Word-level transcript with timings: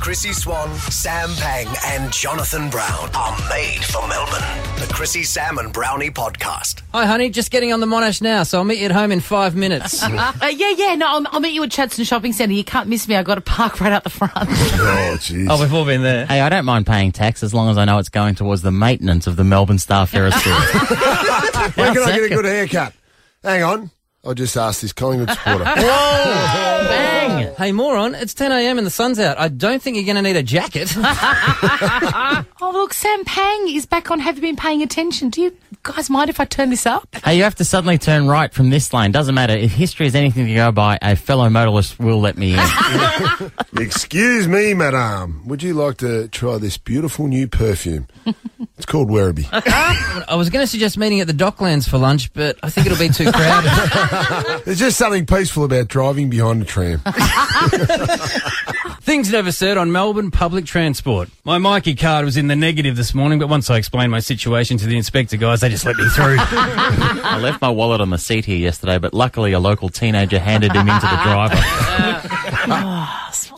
Chrissy 0.00 0.32
Swan, 0.34 0.72
Sam 0.90 1.30
Pang, 1.36 1.66
and 1.86 2.12
Jonathan 2.12 2.68
Brown 2.68 3.08
are 3.14 3.36
made 3.48 3.82
for 3.84 4.06
Melbourne. 4.06 4.42
The 4.78 4.90
Chrissy, 4.92 5.22
Sam, 5.22 5.56
and 5.58 5.72
Brownie 5.72 6.10
podcast. 6.10 6.82
Hi, 6.92 7.06
honey. 7.06 7.30
Just 7.30 7.50
getting 7.50 7.72
on 7.72 7.80
the 7.80 7.86
Monash 7.86 8.20
now, 8.20 8.42
so 8.42 8.58
I'll 8.58 8.64
meet 8.64 8.78
you 8.80 8.84
at 8.86 8.90
home 8.92 9.10
in 9.12 9.20
five 9.20 9.54
minutes. 9.56 10.02
Uh, 10.14 10.46
yeah, 10.46 10.72
yeah, 10.76 10.94
no, 10.94 11.06
I'll, 11.08 11.26
I'll 11.32 11.40
meet 11.40 11.52
you 11.54 11.62
at 11.64 11.70
Chadstone 11.70 12.06
Shopping 12.06 12.32
Centre. 12.32 12.54
You 12.54 12.64
can't 12.64 12.88
miss 12.88 13.08
me. 13.08 13.16
I've 13.16 13.24
got 13.24 13.36
to 13.36 13.40
park 13.40 13.80
right 13.80 13.92
out 13.92 14.04
the 14.04 14.10
front. 14.10 14.32
Oh, 14.36 15.16
jeez. 15.18 15.46
oh, 15.50 15.60
we've 15.60 15.72
all 15.72 15.84
been 15.84 16.02
there. 16.02 16.26
Hey, 16.26 16.40
I 16.40 16.48
don't 16.48 16.64
mind 16.64 16.86
paying 16.86 17.12
tax 17.12 17.42
as 17.42 17.52
long 17.54 17.68
as 17.70 17.78
I 17.78 17.84
know 17.84 17.98
it's 17.98 18.08
going 18.08 18.34
towards 18.34 18.62
the 18.62 18.70
maintenance 18.70 19.26
of 19.26 19.36
the 19.36 19.44
Melbourne 19.44 19.78
Star 19.78 20.06
Ferris 20.06 20.34
Wheel. 20.44 20.54
Where 21.74 21.94
can 21.94 21.98
I 22.02 22.12
get 22.18 22.24
a 22.24 22.28
good 22.28 22.44
haircut? 22.44 22.92
Hang 23.42 23.62
on. 23.62 23.90
I 24.26 24.32
just 24.32 24.56
asked 24.56 24.82
this 24.82 24.92
Collingwood 24.92 25.30
supporter. 25.36 25.64
Whoa! 25.64 25.74
Bang! 26.88 27.54
Hey, 27.56 27.72
moron, 27.72 28.14
it's 28.14 28.34
10 28.34 28.52
a.m. 28.52 28.78
and 28.78 28.86
the 28.86 28.90
sun's 28.90 29.18
out. 29.18 29.38
I 29.38 29.48
don't 29.48 29.82
think 29.82 29.96
you're 29.96 30.04
going 30.06 30.16
to 30.16 30.22
need 30.22 30.36
a 30.36 30.42
jacket. 30.42 30.92
oh, 30.96 32.44
look, 32.72 32.94
Sam 32.94 33.24
Pang 33.24 33.68
is 33.68 33.86
back 33.86 34.10
on 34.10 34.20
Have 34.20 34.36
You 34.36 34.42
Been 34.42 34.56
Paying 34.56 34.82
Attention? 34.82 35.28
Do 35.30 35.42
you 35.42 35.56
guys 35.82 36.08
mind 36.10 36.30
if 36.30 36.40
I 36.40 36.46
turn 36.46 36.70
this 36.70 36.86
up? 36.86 37.06
Hey, 37.24 37.36
you 37.36 37.42
have 37.44 37.54
to 37.56 37.64
suddenly 37.64 37.98
turn 37.98 38.26
right 38.26 38.52
from 38.52 38.70
this 38.70 38.92
lane. 38.92 39.12
Doesn't 39.12 39.34
matter. 39.34 39.54
If 39.54 39.72
history 39.72 40.06
is 40.06 40.14
anything 40.14 40.46
to 40.46 40.54
go 40.54 40.72
by, 40.72 40.98
a 41.02 41.16
fellow 41.16 41.48
motorist 41.50 41.98
will 41.98 42.20
let 42.20 42.36
me 42.38 42.54
in. 42.54 43.50
Excuse 43.78 44.48
me, 44.48 44.74
madame. 44.74 45.46
Would 45.46 45.62
you 45.62 45.74
like 45.74 45.98
to 45.98 46.28
try 46.28 46.58
this 46.58 46.78
beautiful 46.78 47.26
new 47.26 47.46
perfume? 47.46 48.06
It's 48.76 48.86
called 48.86 49.08
Werribee. 49.08 49.46
I 49.52 50.34
was 50.34 50.50
going 50.50 50.64
to 50.64 50.66
suggest 50.66 50.98
meeting 50.98 51.20
at 51.20 51.28
the 51.28 51.32
Docklands 51.32 51.88
for 51.88 51.96
lunch, 51.96 52.32
but 52.32 52.58
I 52.60 52.70
think 52.70 52.86
it'll 52.86 52.98
be 52.98 53.08
too 53.08 53.30
crowded. 53.30 53.70
There's 54.64 54.80
just 54.80 54.98
something 54.98 55.26
peaceful 55.26 55.62
about 55.64 55.86
driving 55.86 56.28
behind 56.28 56.62
a 56.62 56.64
tram. 56.64 56.98
Things 59.02 59.30
never 59.30 59.52
said 59.52 59.78
on 59.78 59.92
Melbourne 59.92 60.32
public 60.32 60.64
transport. 60.64 61.28
My 61.44 61.58
Myki 61.58 61.96
card 61.96 62.24
was 62.24 62.36
in 62.36 62.48
the 62.48 62.56
negative 62.56 62.96
this 62.96 63.14
morning, 63.14 63.38
but 63.38 63.48
once 63.48 63.70
I 63.70 63.76
explained 63.76 64.10
my 64.10 64.18
situation 64.18 64.76
to 64.78 64.86
the 64.86 64.96
inspector 64.96 65.36
guys, 65.36 65.60
they 65.60 65.68
just 65.68 65.84
let 65.84 65.96
me 65.96 66.08
through. 66.08 66.36
I 66.38 67.38
left 67.40 67.62
my 67.62 67.70
wallet 67.70 68.00
on 68.00 68.10
the 68.10 68.18
seat 68.18 68.44
here 68.44 68.58
yesterday, 68.58 68.98
but 68.98 69.14
luckily 69.14 69.52
a 69.52 69.60
local 69.60 69.88
teenager 69.88 70.40
handed 70.40 70.72
him 70.72 70.88
into 70.88 71.06
the 71.06 71.20
driver. 71.22 71.54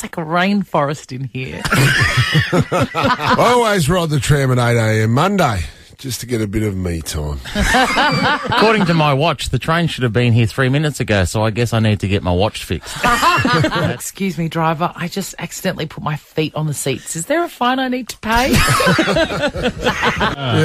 Smells 0.00 0.02
like 0.02 0.16
a 0.16 0.28
rainforest 0.28 1.12
in 1.12 1.24
here. 1.24 1.60
I 1.72 3.34
always 3.38 3.88
ride 3.88 4.10
the 4.10 4.20
tram 4.20 4.50
at 4.50 4.58
8 4.58 4.76
a.m. 4.76 5.12
Monday 5.12 5.64
just 6.00 6.20
to 6.20 6.26
get 6.26 6.40
a 6.40 6.46
bit 6.46 6.62
of 6.62 6.74
me 6.74 7.02
time. 7.02 7.38
According 8.50 8.86
to 8.86 8.94
my 8.94 9.12
watch, 9.12 9.50
the 9.50 9.58
train 9.58 9.86
should 9.86 10.02
have 10.02 10.14
been 10.14 10.32
here 10.32 10.46
three 10.46 10.70
minutes 10.70 10.98
ago, 10.98 11.26
so 11.26 11.42
I 11.42 11.50
guess 11.50 11.74
I 11.74 11.78
need 11.78 12.00
to 12.00 12.08
get 12.08 12.22
my 12.22 12.32
watch 12.32 12.64
fixed. 12.64 12.96
Excuse 13.04 14.38
me, 14.38 14.48
driver. 14.48 14.90
I 14.96 15.08
just 15.08 15.34
accidentally 15.38 15.84
put 15.84 16.02
my 16.02 16.16
feet 16.16 16.54
on 16.54 16.66
the 16.66 16.72
seats. 16.72 17.16
Is 17.16 17.26
there 17.26 17.44
a 17.44 17.50
fine 17.50 17.78
I 17.78 17.88
need 17.88 18.08
to 18.08 18.18
pay? 18.18 18.52
Yeah, 18.52 18.60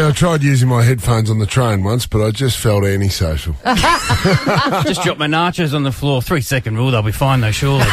I 0.07 0.11
tried 0.15 0.41
using 0.41 0.69
my 0.69 0.83
headphones 0.83 1.29
on 1.29 1.39
the 1.39 1.45
train 1.45 1.83
once, 1.83 2.07
but 2.07 2.25
I 2.25 2.31
just 2.31 2.57
felt 2.57 2.85
antisocial. 2.85 3.55
just 4.85 5.03
dropped 5.03 5.19
my 5.19 5.27
nachos 5.27 5.73
on 5.73 5.83
the 5.83 5.91
floor. 5.91 6.21
Three 6.21 6.41
second 6.41 6.77
rule, 6.77 6.91
they'll 6.91 7.01
be 7.01 7.11
fine 7.11 7.41
though, 7.41 7.51
surely. 7.51 7.83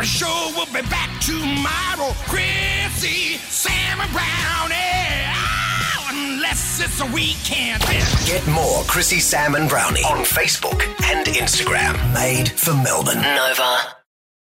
Brownie, 0.00 0.08
Show 0.08 0.52
will 0.56 0.66
be 0.66 0.88
back 0.88 1.20
tomorrow. 1.20 2.14
Chrissy, 2.26 3.36
Sam 3.36 4.00
and 4.00 4.10
Brownie, 4.12 4.74
eh? 4.74 5.34
oh, 5.36 6.08
unless 6.10 6.80
it's 6.80 7.00
a 7.02 7.06
weekend. 7.12 7.82
Get 8.24 8.46
more 8.46 8.82
Chrissy, 8.84 9.20
Sam, 9.20 9.56
and 9.56 9.68
Brownie 9.68 10.02
on 10.04 10.24
Facebook 10.24 10.80
and 11.04 11.26
Instagram. 11.26 12.14
Made 12.14 12.48
for 12.48 12.72
Melbourne. 12.72 13.20
Nova. 13.20 13.99